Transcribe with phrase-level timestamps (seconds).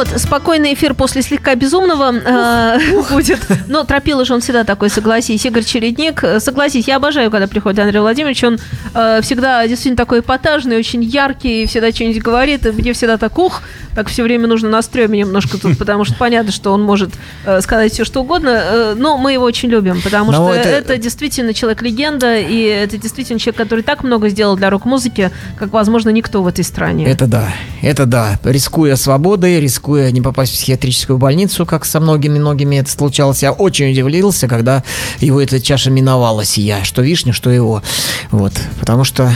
[0.00, 3.38] Вот, спокойный эфир после слегка безумного э, будет.
[3.68, 5.44] Но тропила же он всегда такой, согласись.
[5.44, 8.42] Игорь Чередник, э, согласись, я обожаю, когда приходит Андрей Владимирович.
[8.42, 8.58] Он
[8.94, 12.64] э, всегда действительно такой эпатажный, очень яркий, всегда что-нибудь говорит.
[12.64, 13.60] И мне всегда так, ух,
[13.94, 17.10] так все время нужно на стреме немножко тут, потому что понятно, что он может
[17.44, 18.48] э, сказать все, что угодно.
[18.48, 20.96] Э, но мы его очень любим, потому Но что это- это...
[20.96, 26.42] действительно человек-легенда, и это действительно человек, который так много сделал для рок-музыки, как, возможно, никто
[26.42, 27.06] в этой стране.
[27.06, 28.38] Это да, это да.
[28.44, 33.90] Рискуя свободой, рискуя не попасть в психиатрическую больницу, как со многими-многими это случалось, я очень
[33.90, 34.84] удивился, когда
[35.18, 37.82] его эта чаша миновала сия, что вишня, что его.
[38.30, 39.34] Вот, потому что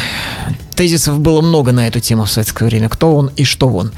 [0.74, 2.88] тезисов было много на эту тему в советское время.
[2.88, 3.92] Кто он и что он.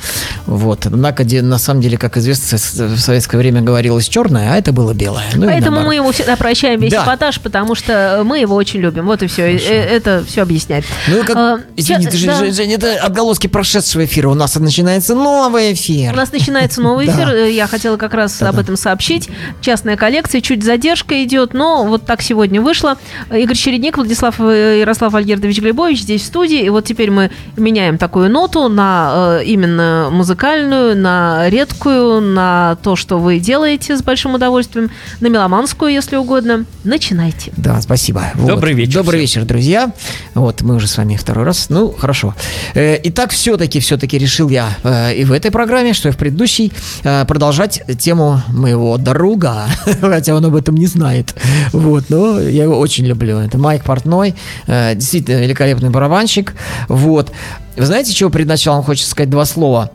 [0.46, 0.86] Вот.
[0.86, 5.24] Однако, на самом деле, как известно, в советское время говорилось черное, а это было белое.
[5.34, 7.02] Ну Поэтому мы ему всегда прощаем весь Да.
[7.04, 9.06] эпатаж, потому что мы его очень любим.
[9.06, 9.56] Вот и все.
[9.56, 10.84] Это все объясняет.
[11.08, 12.52] Ну, как, А, извини, ща- ты да.
[12.52, 14.28] Жень, это отголоски прошедшего эфира.
[14.28, 16.12] У нас начинается новый эфир.
[16.12, 17.28] У нас начинается новый эфир.
[17.28, 19.28] Э, Я хотела как раз об этом сообщить.
[19.60, 22.96] Частная коллекция, чуть задержка идет, но вот так сегодня вышло.
[23.32, 26.65] Игорь Чередник, Владислав э, Ярослав Альгердович Глебович здесь в студии.
[26.66, 32.96] И вот теперь мы меняем такую ноту на э, именно музыкальную, на редкую, на то,
[32.96, 36.64] что вы делаете с большим удовольствием, на меломанскую, если угодно.
[36.82, 37.52] Начинайте.
[37.56, 38.24] Да, спасибо.
[38.34, 38.48] Вот.
[38.48, 39.42] Добрый вечер Добрый всем.
[39.42, 39.92] вечер, друзья.
[40.34, 41.68] Вот, мы уже с вами второй раз.
[41.68, 42.34] Ну, хорошо.
[42.74, 46.72] Э, Итак, все-таки, все-таки решил я э, и в этой программе, что и в предыдущей,
[47.04, 49.66] э, продолжать тему моего друга,
[50.00, 51.32] хотя он об этом не знает.
[51.70, 53.38] Вот, но я его очень люблю.
[53.38, 54.34] Это Майк Портной,
[54.66, 56.55] э, действительно великолепный барабанщик.
[56.88, 57.32] Вот.
[57.76, 59.90] Вы знаете, чего перед началом хочется сказать два слова?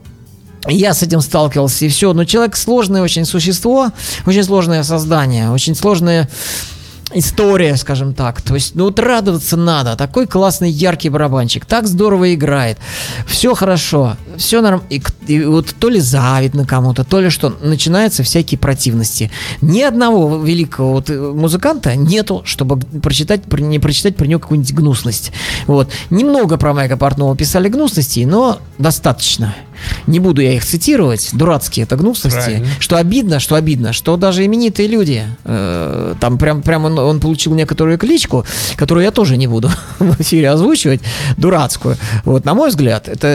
[0.67, 2.13] Я с этим сталкивался, и все.
[2.13, 3.91] Но человек сложное очень существо,
[4.25, 6.29] очень сложное создание, очень сложное
[7.13, 8.41] история, скажем так.
[8.41, 9.95] То есть, ну вот радоваться надо.
[9.95, 11.65] Такой классный, яркий барабанчик.
[11.65, 12.77] Так здорово играет.
[13.27, 14.17] Все хорошо.
[14.37, 14.83] Все норм.
[14.89, 17.55] И, и вот то ли завидь на кому-то, то ли что.
[17.61, 19.31] Начинаются всякие противности.
[19.61, 24.73] Ни одного великого вот э, музыканта нету, чтобы прочитать, про- не прочитать про него какую-нибудь
[24.73, 25.31] гнусность.
[25.67, 25.89] Вот.
[26.09, 29.55] Немного про Майка Портнова писали гнусностей, но достаточно.
[30.07, 31.29] Не буду я их цитировать.
[31.33, 32.37] Дурацкие это гнусности.
[32.39, 32.67] Правильно.
[32.79, 37.53] Что обидно, что обидно, что даже именитые люди, э, там прям, прям он, он получил
[37.53, 41.01] некоторую кличку, которую я тоже не буду в эфире озвучивать,
[41.37, 41.97] дурацкую.
[42.25, 43.27] Вот, на мой взгляд, это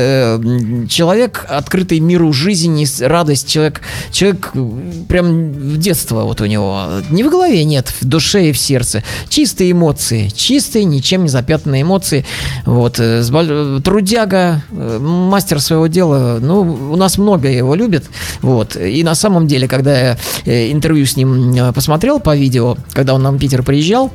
[0.43, 3.81] э, человек, открытый миру жизни, радость, человек,
[4.11, 4.71] человек э,
[5.09, 6.87] прям в детство вот у него.
[7.11, 9.03] Не в голове нет, в душе и в сердце.
[9.29, 12.25] Чистые эмоции, чистые, ничем не запятнанные эмоции.
[12.65, 16.61] Вот, э, боль- трудяга, э, мастер своего дела, ну,
[16.93, 18.05] у нас много его любят,
[18.43, 22.77] вот, и на самом деле, когда я э, интервью с ним э, посмотрел по видео,
[22.93, 24.11] когда он нам в Питер приезжал,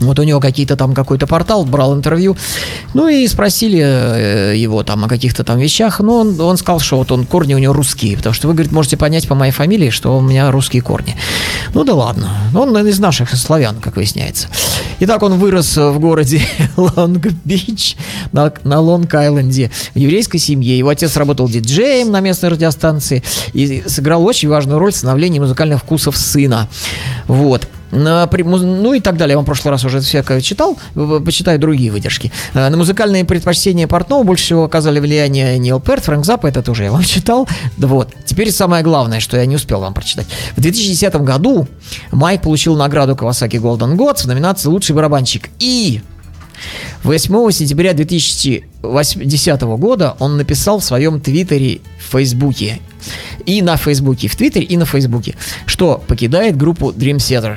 [0.00, 2.36] вот у него какие-то там какой-то портал, брал интервью.
[2.94, 6.00] Ну и спросили э, его там о каких-то там вещах.
[6.00, 8.16] Ну, он, он сказал, что вот он корни у него русские.
[8.16, 11.16] Потому что вы, говорит, можете понять по моей фамилии, что у меня русские корни.
[11.74, 12.30] Ну да ладно.
[12.54, 14.48] Он из наших славян, как выясняется.
[15.00, 16.42] Итак, он вырос в городе
[16.76, 17.96] Лонг-Бич
[18.32, 20.78] на, на Лонг-Айленде в еврейской семье.
[20.78, 23.22] Его отец работал диджеем на местной радиостанции
[23.52, 26.68] и сыграл очень важную роль в становлении музыкальных вкусов сына.
[27.26, 27.68] Вот.
[27.90, 29.32] Ну и так далее.
[29.32, 30.78] Я вам в прошлый раз уже всякое читал.
[31.24, 32.32] Почитаю другие выдержки.
[32.54, 36.84] Э, На музыкальные предпочтения Портнова больше всего оказали влияние Нил Перт, Фрэнк Заппа, это тоже
[36.84, 37.48] я вам читал.
[37.78, 38.12] Вот.
[38.24, 40.26] Теперь самое главное, что я не успел вам прочитать.
[40.56, 41.68] В 2010 году
[42.12, 45.48] Майк получил награду Kawasaki Golden Gods в номинации «Лучший барабанщик».
[45.58, 46.00] И
[47.04, 52.80] 8 сентября 2010 года он написал в своем твиттере в Фейсбуке
[53.46, 55.34] и на Фейсбуке, в Твиттере и на Фейсбуке,
[55.66, 57.56] что покидает группу Dream Theater.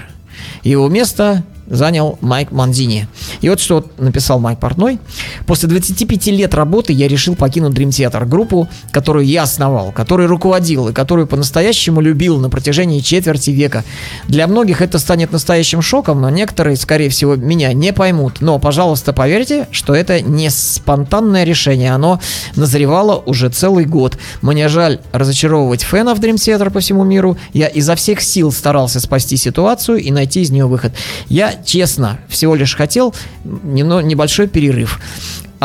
[0.64, 1.44] Его место
[1.74, 3.08] занял Майк Манзини.
[3.42, 5.00] И вот что написал Майк Портной.
[5.46, 10.90] После 25 лет работы я решил покинуть Dream Theater, группу, которую я основал, которой руководил
[10.90, 13.84] и которую по-настоящему любил на протяжении четверти века.
[14.28, 18.42] Для многих это станет настоящим шоком, но некоторые, скорее всего, меня не поймут.
[18.42, 22.20] Но, пожалуйста, поверьте, что это не спонтанное решение, оно
[22.56, 24.18] назревало уже целый год.
[24.42, 27.38] Мне жаль разочаровывать фенов Dream Theater по всему миру.
[27.54, 30.94] Я изо всех сил старался спасти ситуацию и найти из нее выход.
[31.30, 33.14] Я, честно, всего лишь хотел
[33.44, 35.00] небольшой перерыв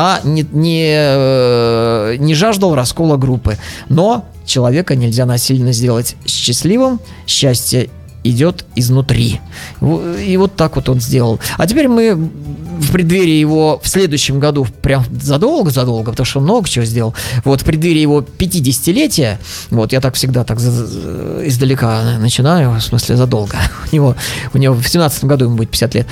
[0.00, 3.58] а не, не, э, не жаждал раскола группы.
[3.88, 7.00] Но человека нельзя насильно сделать счастливым.
[7.26, 7.90] Счастье
[8.22, 9.40] идет изнутри.
[9.80, 11.40] И вот так вот он сделал.
[11.56, 12.30] А теперь мы
[12.78, 17.14] в преддверии его в следующем году, прям задолго-задолго, потому что он много чего сделал,
[17.44, 19.38] вот в преддверии его 50-летия,
[19.70, 23.56] вот я так всегда так издалека начинаю, в смысле задолго,
[23.92, 24.16] у него,
[24.54, 26.06] у него в 17 году ему будет 50 лет,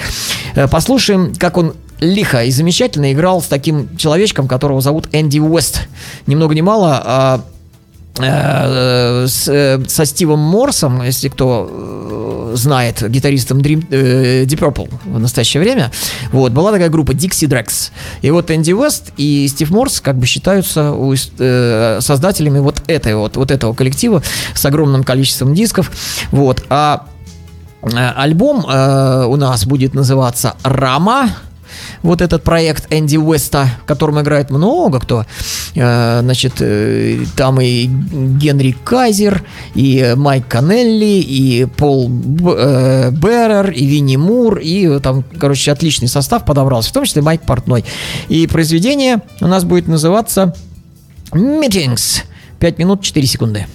[0.55, 5.89] э, послушаем, как он лихо и замечательно играл с таким человечком, которого зовут Энди Уэст.
[6.27, 7.45] Ни много ни мало, а
[8.17, 15.19] с, э, со Стивом Морсом, если кто э, знает, гитаристом Dream, э, Deep Purple в
[15.19, 15.91] настоящее время,
[16.33, 17.91] вот, была такая группа Dixie Drex.
[18.23, 20.95] И вот Энди Уэст и Стив Морс как бы считаются
[21.39, 24.23] э, создателями вот, этой, вот, вот этого коллектива
[24.55, 25.91] с огромным количеством дисков.
[26.31, 26.65] Вот.
[26.71, 27.07] А
[27.83, 31.31] альбом э, у нас будет называться «Рама»,
[32.03, 35.25] вот этот проект Энди Уэста, в котором играет много кто.
[35.75, 39.43] Э, значит, э, там и Генри Кайзер,
[39.75, 46.45] и Майк Канелли, и Пол э, Беррер, и Винни Мур, и там, короче, отличный состав
[46.45, 47.85] подобрался, в том числе Майк Портной.
[48.29, 50.55] И произведение у нас будет называться
[51.33, 52.23] Meetings.
[52.59, 53.67] 5 минут 4 секунды.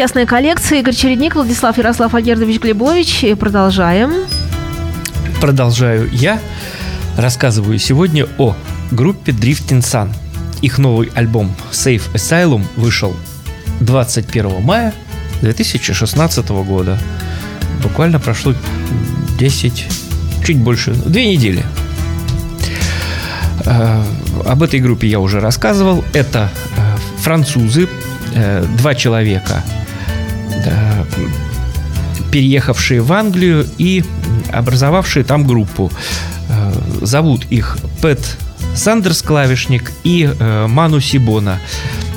[0.00, 0.78] Частная коллекция.
[0.78, 3.22] Игорь Чередник, Владислав Ярослав Агердович Глебович.
[3.24, 4.10] И продолжаем.
[5.42, 6.40] Продолжаю я.
[7.18, 8.56] Рассказываю сегодня о
[8.90, 10.08] группе Drifting Sun.
[10.62, 13.14] Их новый альбом Safe Asylum вышел
[13.80, 14.94] 21 мая
[15.42, 16.98] 2016 года.
[17.82, 18.54] Буквально прошло
[19.38, 19.86] 10,
[20.42, 21.62] чуть больше, две недели.
[23.66, 24.02] Э,
[24.46, 26.02] Об этой группе я уже рассказывал.
[26.14, 27.86] Это э, французы,
[28.34, 29.62] э, два человека,
[32.30, 34.04] переехавшие в Англию и
[34.52, 35.90] образовавшие там группу.
[36.48, 36.72] Э,
[37.02, 38.36] Зовут их Пэт
[38.74, 41.58] Сандерс, клавишник, и э, Ману Сибона,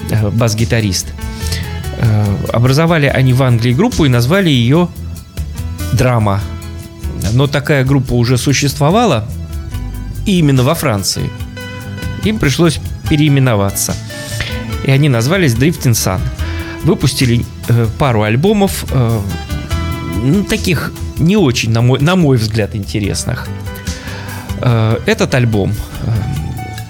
[0.10, 1.08] э, бас-гитарист.
[2.52, 4.90] Образовали они в Англии группу и назвали ее
[5.94, 6.42] «Драма».
[7.32, 9.26] Но такая группа уже существовала,
[10.26, 11.30] и именно во Франции.
[12.26, 12.80] Им пришлось
[13.10, 13.96] переименоваться.
[14.86, 16.20] И они назвались Drifting Sun.
[16.84, 18.86] Выпустили э, пару альбомов,
[20.24, 23.48] ну, таких не очень, на мой, на мой взгляд, интересных.
[24.62, 25.74] Э, этот альбом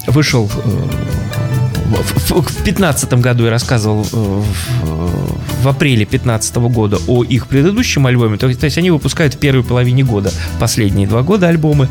[0.05, 0.69] э, вышел э,
[1.89, 8.37] в- в 2015 году я рассказывал в, апреле 2015 года о их предыдущем альбоме.
[8.37, 11.87] То, есть они выпускают в первой половине года последние два года альбомы.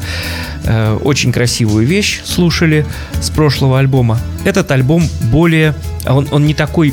[1.05, 2.85] Очень красивую вещь слушали
[3.21, 4.19] с прошлого альбома.
[4.45, 5.75] Этот альбом более...
[6.07, 6.93] Он, он не такой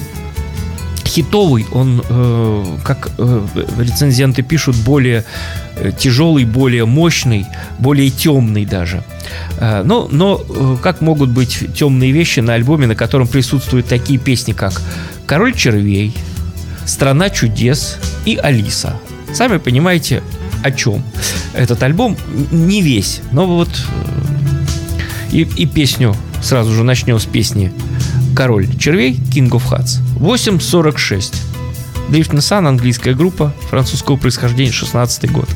[1.10, 3.48] хитовый, он, э, как э,
[3.80, 5.26] рецензенты пишут, более
[5.76, 7.46] э, тяжелый, более мощный,
[7.80, 9.04] более темный даже.
[9.58, 14.20] Э, но, но э, как могут быть темные вещи на альбоме, на котором присутствуют такие
[14.20, 14.82] песни, как
[15.26, 16.16] «Король червей»,
[16.86, 18.96] «Страна чудес» и «Алиса».
[19.34, 20.24] Сами понимаете,
[20.64, 21.04] о чем
[21.54, 22.18] этот альбом.
[22.52, 24.30] Не весь, но вот э,
[25.32, 27.72] и, и песню сразу же начнем с песни
[28.40, 30.00] «Король червей» King of Hearts.
[30.18, 31.34] 8.46.
[32.10, 35.50] Drift Sun, английская группа, французского происхождения, 16 год.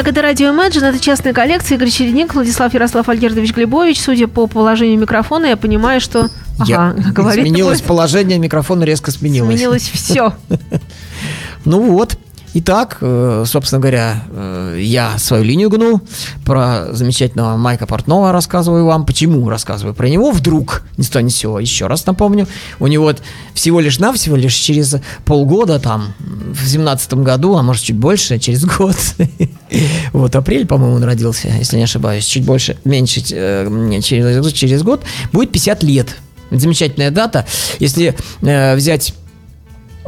[0.00, 1.74] Итак, это радио Imagine, это частная коллекция.
[1.74, 4.00] Игорь Чередник, Владислав Ярослав Альгердович Глебович.
[4.00, 6.28] Судя по положению микрофона, я понимаю, что...
[6.66, 9.56] Я- Ага, говорит изменилось положение, микрофона резко сменилось.
[9.56, 10.34] Сменилось все.
[11.64, 12.16] Ну вот.
[12.54, 16.00] Итак, э, собственно говоря, э, я свою линию гну.
[16.46, 19.04] Про замечательного Майка Портнова рассказываю вам.
[19.04, 20.30] Почему рассказываю про него?
[20.30, 22.46] Вдруг, ни того ни сего, еще раз напомню.
[22.80, 27.82] У него вот всего лишь навсего лишь через полгода, там, в семнадцатом году, а может
[27.82, 28.96] чуть больше, через год,
[30.12, 35.52] вот апрель, по-моему, он родился, если не ошибаюсь, чуть больше, меньше, э, через, год, будет
[35.52, 36.16] 50 лет.
[36.50, 37.44] Замечательная дата.
[37.78, 39.12] Если взять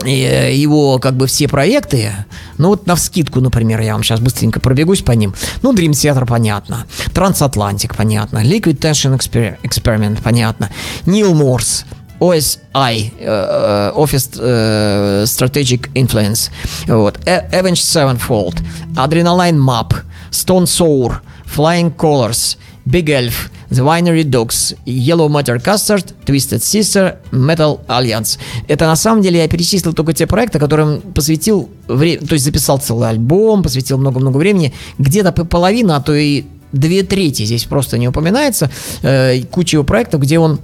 [0.06, 2.12] его как бы все проекты,
[2.58, 5.34] ну вот на вскидку, например, я вам сейчас быстренько пробегусь по ним.
[5.62, 6.86] Ну, Dream Theater, понятно.
[7.14, 8.38] Transatlantic, понятно.
[8.38, 10.70] Liquid Tension Exper- Experiment, понятно.
[11.06, 11.84] Neil Morse,
[12.20, 16.50] OSI, э, э, Office э, Strategic Influence,
[16.86, 17.18] вот.
[17.26, 18.62] Э- Avenged Sevenfold,
[18.94, 19.94] Adrenaline Map,
[20.30, 27.80] Stone Sour, Flying Colors, Big Elf, The Winery Dogs, Yellow Matter Custard, Twisted Sister, Metal
[27.86, 28.38] Alliance.
[28.68, 32.78] Это на самом деле я перечислил только те проекты, которым посвятил время, то есть записал
[32.78, 34.74] целый альбом, посвятил много-много времени.
[34.98, 38.70] Где-то по- половина, а то и две трети здесь просто не упоминается.
[39.02, 40.60] Э, куча его проектов, где он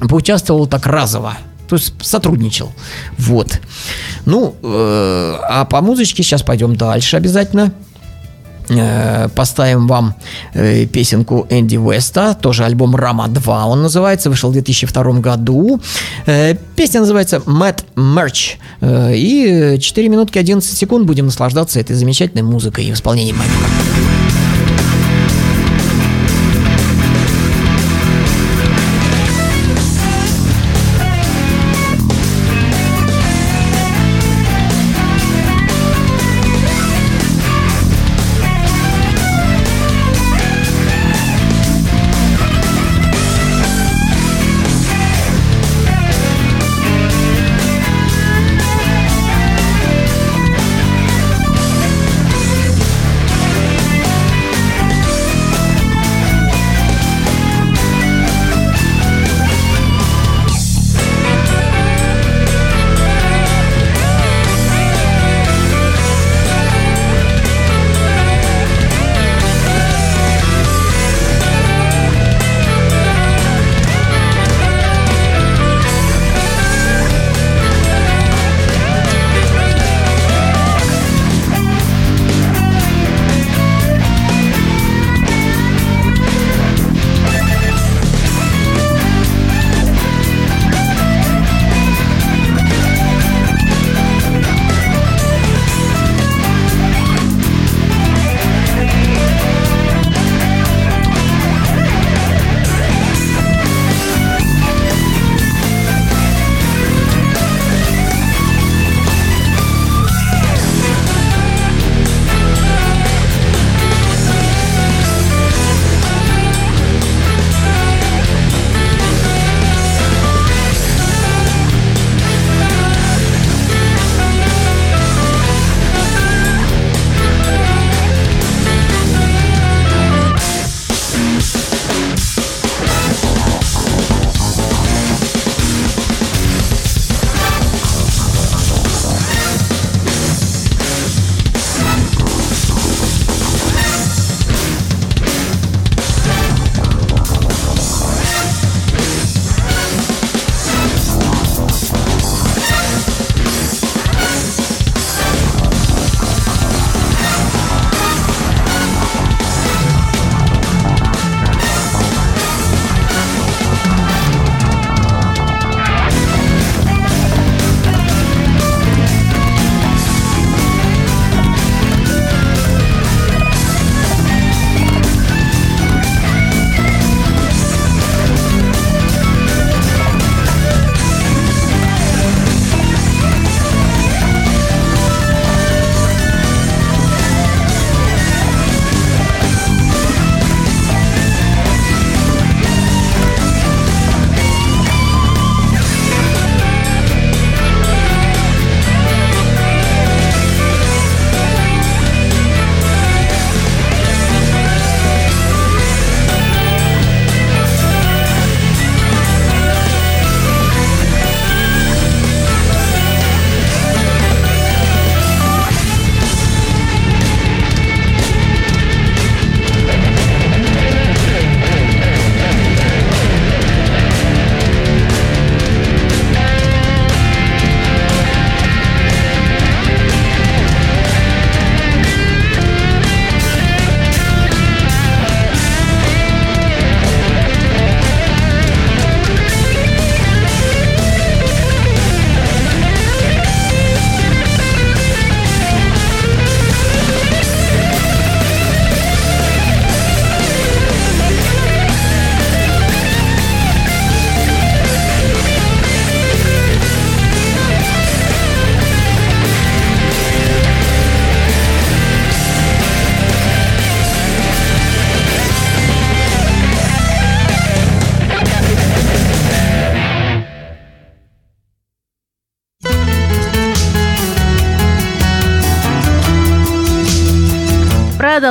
[0.00, 1.36] поучаствовал так разово.
[1.68, 2.72] То есть сотрудничал.
[3.18, 3.60] Вот.
[4.26, 7.72] Ну, э, а по музычке сейчас пойдем дальше обязательно.
[8.68, 10.14] Э, поставим вам
[10.54, 15.80] э, песенку Энди Уэста, тоже альбом Рама 2 он называется, вышел в 2002 году.
[16.26, 18.56] Э, песня называется Mad Merch.
[19.14, 24.13] И 4 минутки 11 секунд будем наслаждаться этой замечательной музыкой и в исполнении Майка.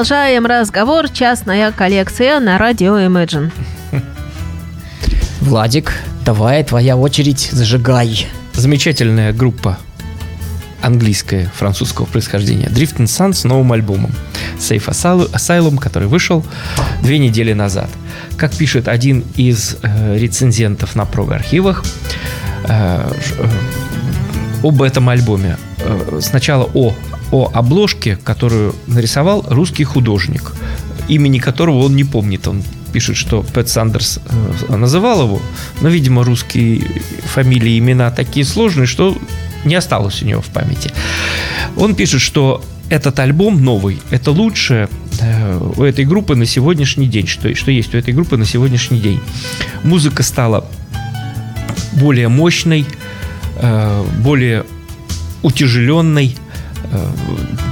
[0.03, 1.07] Продолжаем разговор.
[1.07, 3.53] Частная коллекция на радио Imagine.
[5.39, 5.93] Владик,
[6.25, 8.27] давай, твоя очередь, зажигай.
[8.51, 9.77] Замечательная группа
[10.81, 12.65] английская, французского происхождения.
[12.65, 14.11] Drift and Sun с новым альбомом
[14.57, 16.45] Safe Asylum, который вышел
[17.01, 17.89] две недели назад.
[18.35, 21.85] Как пишет один из э, рецензентов на прог-архивах,
[22.65, 23.47] э, э,
[24.63, 25.57] об этом альбоме.
[25.79, 26.93] Э, сначала о,
[27.31, 30.53] о обложке, которую нарисовал русский художник,
[31.07, 32.47] имени которого он не помнит.
[32.47, 34.19] Он пишет, что Пэт Сандерс
[34.69, 35.41] э, называл его,
[35.81, 36.85] но, видимо, русские
[37.25, 39.17] фамилии и имена такие сложные, что
[39.65, 40.91] не осталось у него в памяти.
[41.75, 47.27] Он пишет, что этот альбом новый, это лучшее э, у этой группы на сегодняшний день,
[47.27, 49.19] что, что есть у этой группы на сегодняшний день.
[49.83, 50.65] Музыка стала
[51.93, 52.85] более мощной,
[54.19, 54.65] более
[55.41, 56.35] утяжеленной.
[56.91, 57.07] Э,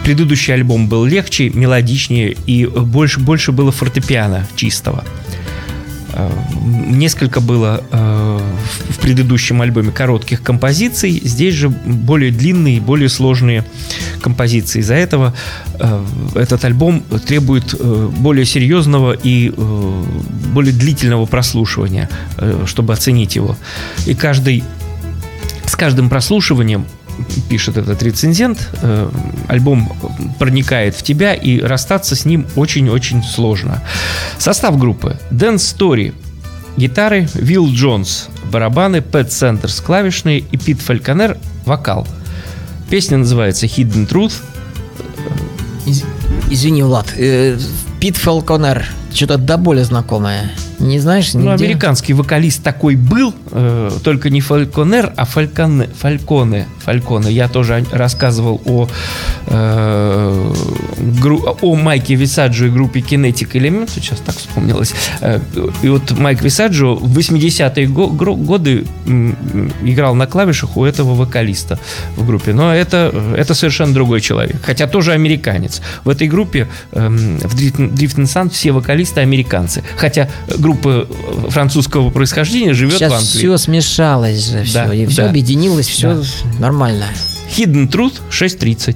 [0.04, 5.04] предыдущий альбом был легче, мелодичнее и больше, больше было фортепиано чистого.
[6.14, 6.30] Э,
[6.90, 8.40] несколько было э,
[8.90, 13.64] в предыдущем альбоме коротких композиций, здесь же более длинные, более сложные
[14.22, 14.80] композиции.
[14.80, 15.34] Из-за этого
[15.80, 17.76] э, этот альбом требует
[18.18, 19.52] более серьезного и
[20.54, 22.10] более длительного прослушивания,
[22.66, 23.58] чтобы оценить его.
[24.06, 24.64] И каждый
[25.72, 26.86] с каждым прослушиванием
[27.50, 29.10] пишет этот рецензент, э,
[29.48, 29.90] альбом
[30.38, 33.82] проникает в тебя, и расстаться с ним очень-очень сложно.
[34.38, 35.18] Состав группы.
[35.30, 36.14] Дэн Стори,
[36.76, 42.06] гитары, Вилл Джонс, барабаны, Пэт Сендерс, клавишные и Пит Фальконер, вокал.
[42.90, 44.34] Песня называется Hidden Truth.
[45.86, 46.04] Из,
[46.50, 47.58] извини, Влад, э,
[48.02, 50.52] Пит Фалконер, что-то до боли знакомое.
[50.80, 51.34] Не знаешь?
[51.34, 55.90] Ну, американский вокалист такой был, э, только не Фальконер, а Фальконе.
[56.00, 56.68] Фальконе.
[56.80, 57.32] Фальконе.
[57.32, 58.88] Я тоже рассказывал о,
[59.48, 60.54] э,
[61.22, 63.90] гру, о Майке Висаджо и группе Kinetic Element.
[63.94, 64.94] Сейчас так вспомнилось.
[65.22, 65.40] Э,
[65.84, 68.86] и вот Майк Висаджо в 80-е го, годы
[69.84, 71.80] играл на клавишах у этого вокалиста
[72.18, 72.54] в группе.
[72.54, 74.58] Но это, это совершенно другой человек.
[74.64, 75.82] Хотя тоже американец.
[76.04, 79.84] В этой группе э, в Drift Sun все вокалисты американцы.
[79.98, 81.08] Хотя группа группа
[81.50, 83.41] французского происхождения живет Сейчас в Англии.
[83.42, 85.30] Все смешалось же, все, да, и все да.
[85.30, 86.24] объединилось, все да.
[86.60, 87.06] нормально.
[87.58, 88.96] Hidden Truth 6.30.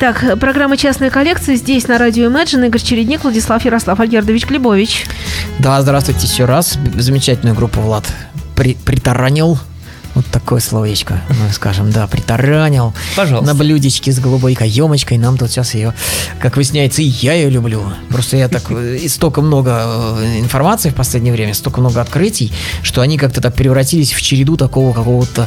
[0.00, 2.68] Итак, программа «Частная коллекция» здесь на радио Imagine.
[2.68, 5.06] Игорь Чередник, Владислав Ярослав Альгердович Глебович.
[5.58, 6.78] Да, здравствуйте еще раз.
[6.94, 8.04] Замечательную группу Влад
[8.54, 9.58] при, притаранил.
[10.18, 12.92] Вот такое словечко, мы скажем, да, притаранил.
[13.14, 13.46] Пожалуйста.
[13.46, 15.16] На блюдечке с голубой каемочкой.
[15.16, 15.94] Нам тут сейчас ее,
[16.40, 17.84] как выясняется, и я ее люблю.
[18.10, 19.84] Просто я так, э, и столько много
[20.18, 22.52] э, информации в последнее время, столько много открытий,
[22.82, 25.46] что они как-то так превратились в череду такого какого-то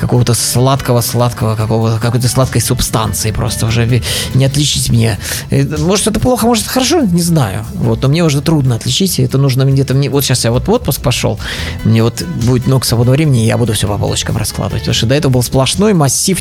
[0.00, 3.30] какого-то сладкого-сладкого, какого какой-то сладкой субстанции.
[3.30, 4.02] Просто уже
[4.34, 5.18] не отличить мне.
[5.50, 7.66] Э, Может, это плохо, может, это хорошо, не знаю.
[7.74, 9.20] Вот, но мне уже трудно отличить.
[9.20, 10.08] Это нужно где-то мне.
[10.08, 11.38] Вот сейчас я вот в отпуск пошел.
[11.84, 14.82] Мне вот будет много свободного времени, и я буду все по полочкам раскладывать.
[14.82, 16.38] Потому что до этого был сплошной массив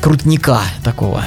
[0.00, 1.22] крутника такого.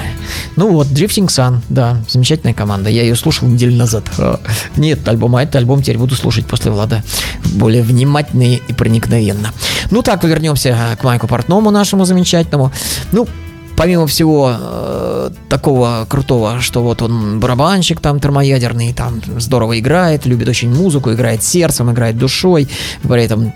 [0.56, 2.90] Ну вот, Drifting Sun, да, замечательная команда.
[2.90, 4.04] Я ее слушал неделю назад.
[4.76, 7.04] Нет альбома, этот альбом теперь буду слушать после Влада
[7.46, 9.52] более внимательно и проникновенно.
[9.90, 12.72] Ну так, вернемся к Майку Портному нашему замечательному.
[13.12, 13.28] Ну,
[13.76, 20.48] помимо всего э, такого крутого, что вот он барабанщик там термоядерный, там здорово играет, любит
[20.48, 22.68] очень музыку, играет сердцем, играет душой,
[23.04, 23.54] при этом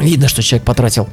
[0.00, 1.08] видно, что человек потратил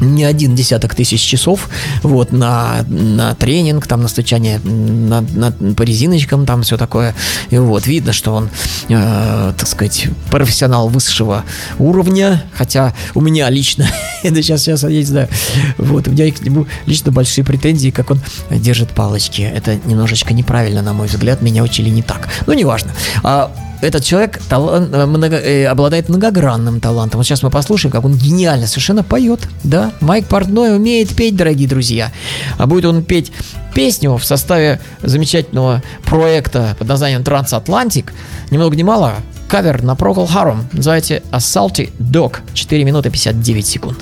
[0.00, 1.68] не один десяток тысяч часов
[2.02, 7.14] вот на, на тренинг, там на стучание на, на- по резиночкам, там все такое.
[7.50, 8.50] И вот видно, что он,
[8.88, 11.44] э, так сказать, профессионал высшего
[11.78, 13.88] уровня, хотя у меня лично,
[14.22, 15.28] это сейчас, сейчас я не знаю,
[15.78, 19.42] вот, у меня к нему лично большие претензии, как он держит палочки.
[19.42, 22.28] Это немножечко неправильно, на мой взгляд, меня учили не так.
[22.46, 22.90] Ну, неважно.
[23.22, 23.50] А
[23.84, 27.18] этот человек талан- э, много- э, обладает многогранным талантом.
[27.18, 29.40] Вот сейчас мы послушаем, как он гениально совершенно поет.
[29.62, 32.10] Да, Майк Портной умеет петь, дорогие друзья.
[32.58, 33.32] А будет он петь
[33.74, 38.10] песню в составе замечательного проекта под названием Transatlantic.
[38.50, 39.14] Ни много ни мало.
[39.48, 40.62] Кавер на Procol Harum.
[40.72, 42.36] Называется A Dog.
[42.54, 43.98] 4 минуты 59 секунд.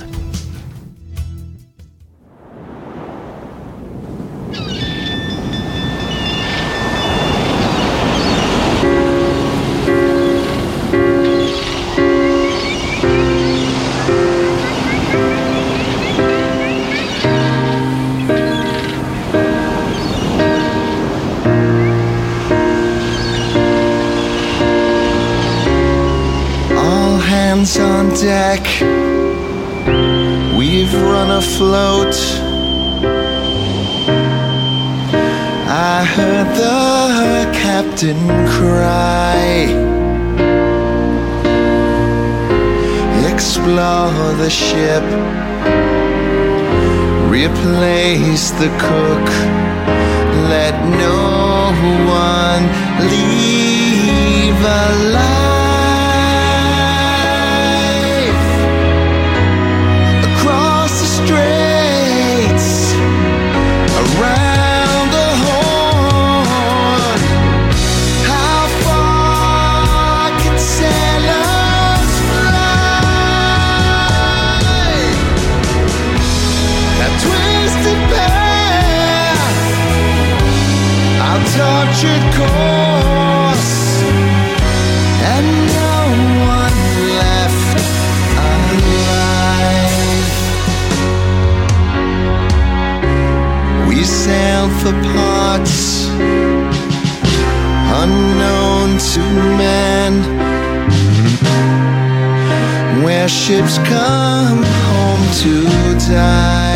[103.47, 105.65] Ships come home to
[106.07, 106.72] die.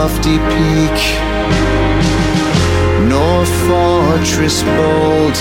[0.00, 0.98] Lofty peak,
[3.10, 5.36] nor fortress bold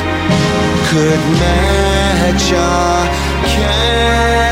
[0.89, 3.07] could match our
[3.55, 4.49] captain's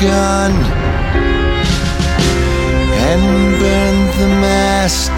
[0.00, 0.52] gun
[3.08, 3.22] and
[3.60, 5.10] burned the mast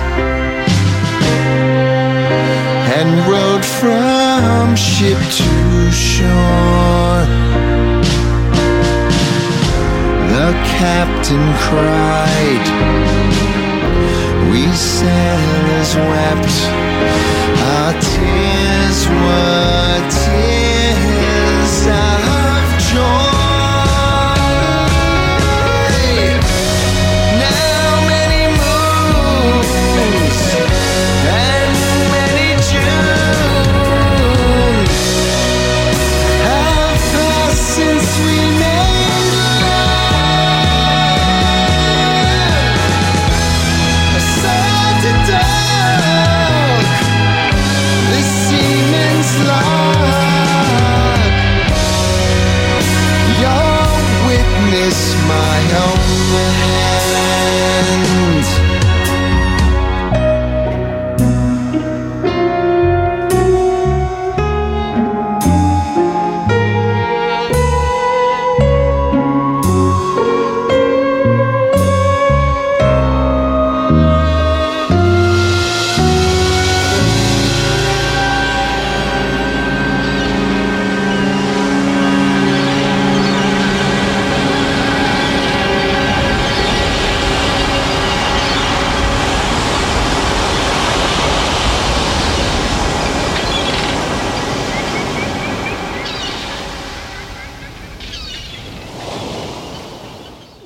[2.97, 7.27] and rode from ship to shore.
[10.33, 10.49] The
[10.79, 12.67] captain cried,
[14.53, 16.57] we sailors wept,
[17.75, 20.58] our tears were tears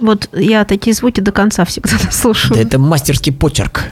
[0.02, 2.54] Вот я такие звуки до конца всегда слушаю.
[2.54, 3.84] Да это мастерский почерк.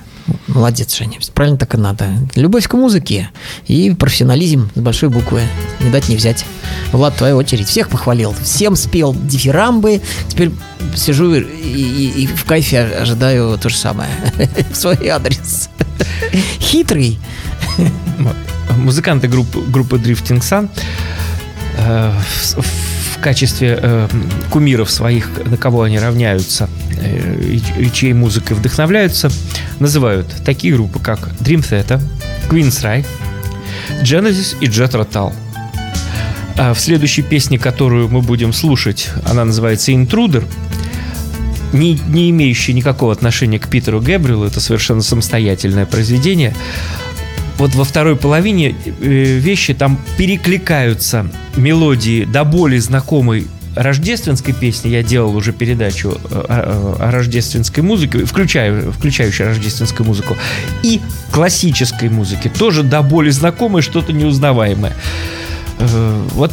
[0.47, 1.19] Молодец, Женя.
[1.35, 2.07] Правильно так и надо.
[2.37, 3.31] Любовь к музыке
[3.67, 5.43] и профессионализм с большой буквы.
[5.81, 6.45] Не дать не взять.
[6.93, 7.67] Влад, твоя очередь.
[7.69, 8.35] Всех похвалил.
[8.43, 10.01] Всем спел дифирамбы.
[10.29, 10.51] Теперь
[10.95, 14.11] сижу и, и- и в кайфе ожидаю то же самое.
[14.73, 15.69] В свой адрес.
[16.61, 17.19] Хитрый.
[18.77, 20.69] Музыканты группы, группы Drifting Sun
[21.79, 22.13] э,
[22.57, 22.57] в,
[23.21, 24.09] в качестве э,
[24.49, 29.31] кумиров своих, на кого они равняются э, и, чьей музыкой вдохновляются,
[29.79, 32.01] называют такие группы, как Dream Theater,
[32.49, 33.05] Queen's Rye,
[34.03, 35.35] Genesis и Jethro Tull.
[36.57, 40.43] А в следующей песне, которую мы будем слушать, она называется «Intruder»,
[41.75, 46.55] не, не имеющий никакого отношения к Питеру Гэбриэлу, это совершенно самостоятельное произведение.
[47.61, 54.89] Вот во второй половине э, вещи там перекликаются мелодии до боли знакомой рождественской песни.
[54.89, 60.39] Я делал уже передачу э, о, рождественской музыке, включаю, включающей рождественскую музыку,
[60.83, 61.03] и
[61.33, 62.49] классической музыки.
[62.49, 64.95] Тоже до боли знакомой, что-то неузнаваемое.
[65.81, 66.53] Э, Вот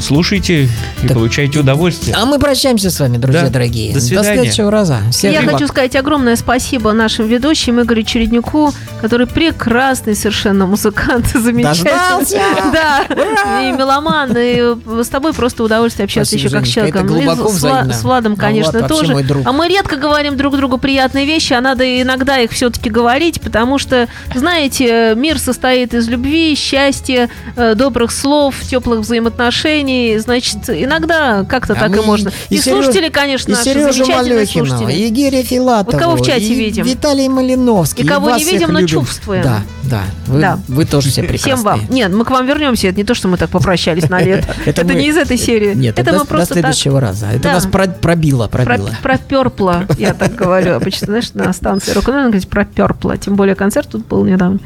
[0.00, 0.64] слушайте
[1.02, 2.16] и Так, получайте удовольствие.
[2.18, 3.48] А мы прощаемся с вами, друзья Да.
[3.50, 3.92] дорогие.
[3.92, 4.34] До свидания.
[4.34, 4.98] следующего раза.
[5.10, 5.54] Всех Я благ.
[5.54, 11.90] хочу сказать огромное спасибо нашим ведущим Игорю Череднику, который прекрасный совершенно музыкант, замечательный.
[11.92, 12.38] Дождался!
[12.72, 17.06] Да, и меломан, и с тобой просто удовольствие общаться Спасибо, еще как с человеком.
[17.06, 17.92] глубоко И с, Вла- взаимно.
[17.92, 19.16] с Владом, А конечно, Влад тоже.
[19.44, 23.78] А мы редко говорим друг другу приятные вещи, а надо иногда их все-таки говорить, потому
[23.78, 30.18] что, знаете, мир состоит из любви, счастья, э, добрых слов, теплых взаимоотношений.
[30.18, 32.32] Значит, иногда как-то А так и мы можно.
[32.50, 34.92] И, Сереж- слушатели, конечно, и наши Сережу Малехина, слушатели.
[34.98, 36.84] и Герия Филатова, Вот кого в чате и видим?
[36.84, 38.04] Виталий Малиновский.
[38.04, 38.88] И кого вас не видим, но любим.
[39.04, 39.42] чувствуем.
[39.42, 40.02] Да, да.
[40.26, 40.58] Вы, Да.
[40.68, 41.54] вы тоже все прекрасные.
[41.56, 41.80] Всем вам.
[41.90, 42.88] Нет, мы к вам вернемся.
[42.88, 44.54] Это не то, что мы так попрощались на лето.
[44.64, 45.74] Это не из этой серии.
[45.74, 47.26] Нет, это до, мы до просто так следующего раза.
[47.32, 48.90] Это нас про- пробило, про- пробило.
[49.02, 50.74] проперпло, я так говорю.
[50.74, 53.16] Обычно, знаешь, на станции рок н говорить проперпло.
[53.16, 54.58] Тем более концерт тут был недавно.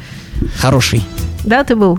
[0.61, 1.03] Хороший.
[1.45, 1.99] Да, ты был?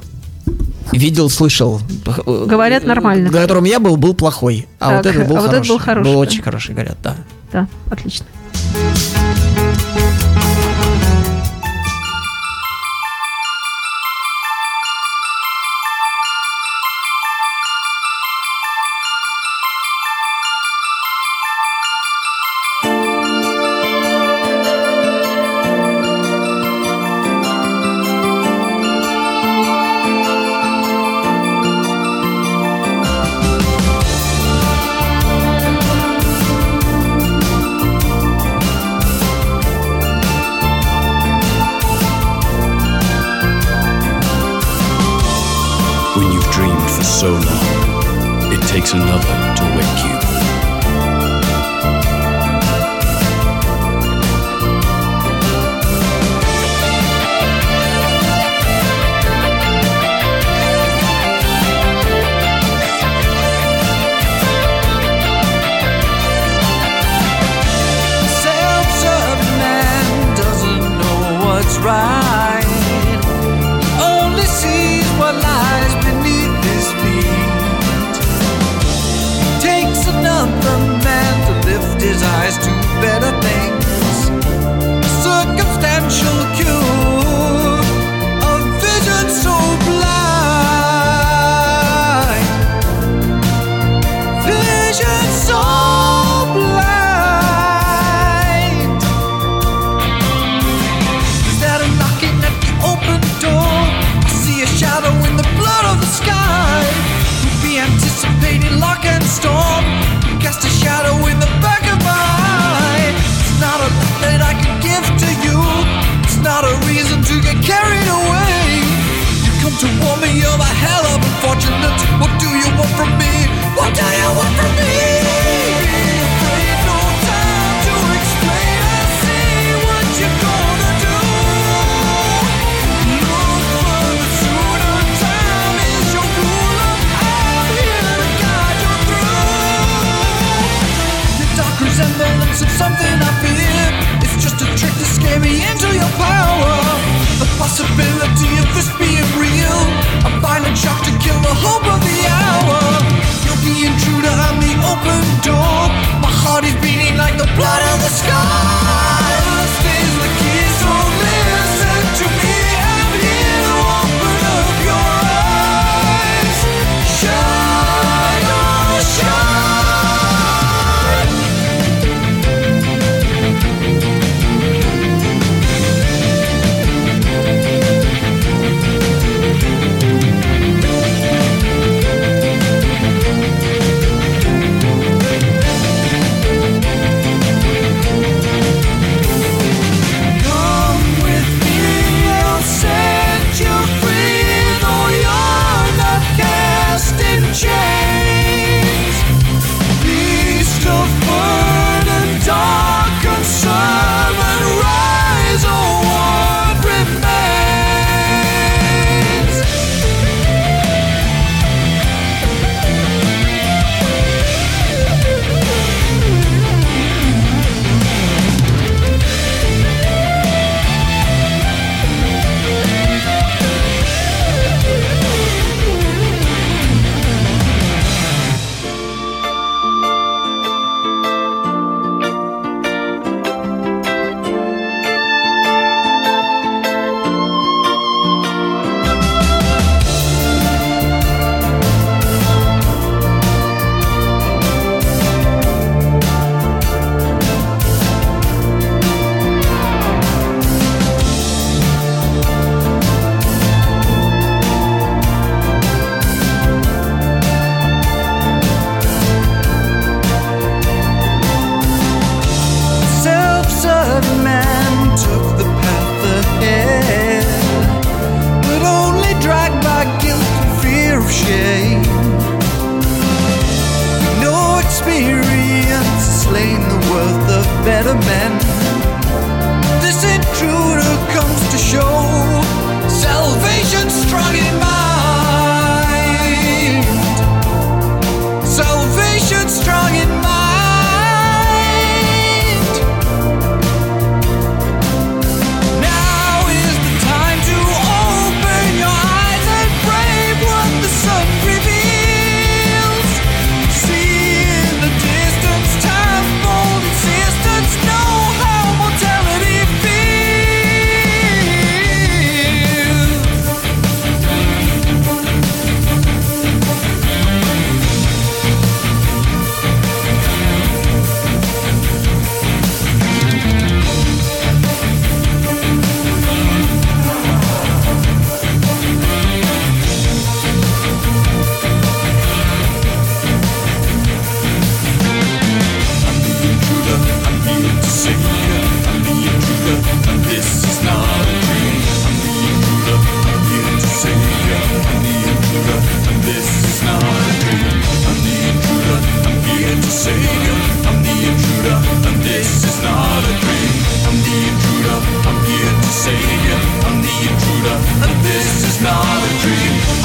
[0.91, 1.81] Видел, слышал.
[2.25, 3.29] Говорят, нормально.
[3.31, 4.67] На котором я был, был плохой.
[4.79, 5.57] А Так, вот этот был а вот хороший.
[5.57, 6.17] этот был хороший, да.
[6.17, 7.15] очень хороший, говорят, да.
[7.51, 8.25] Да, отлично.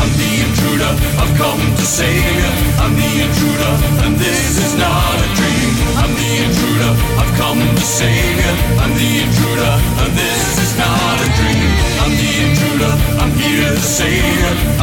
[0.03, 0.93] I'm the intruder,
[1.23, 2.51] I've come to save you.
[2.83, 3.73] I'm the intruder,
[4.03, 5.71] and this is not a dream.
[5.95, 6.91] I'm the intruder,
[7.23, 8.53] I've come to save you.
[8.83, 9.73] I'm the intruder,
[10.03, 11.71] and this is not a dream.
[12.03, 12.93] I'm the intruder,
[13.23, 14.82] I'm here to save you.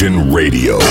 [0.00, 0.89] Legion Radio.